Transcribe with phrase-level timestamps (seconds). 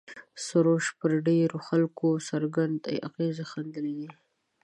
[0.45, 4.09] سروش پر ډېرو خلکو څرګند اغېز ښندلی دی.